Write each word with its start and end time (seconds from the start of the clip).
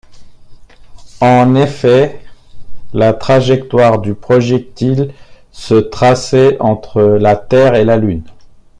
En 1.19 1.53
effet, 1.53 2.19
la 2.91 3.13
trajectoire 3.13 3.99
du 4.01 4.15
projectile 4.15 5.13
se 5.51 5.75
traçait 5.75 6.57
entre 6.59 7.03
la 7.03 7.35
Terre 7.35 7.75
et 7.75 7.85
la 7.85 7.97
Lune. 7.97 8.23